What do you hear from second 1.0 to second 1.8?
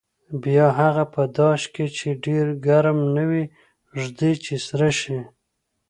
په داش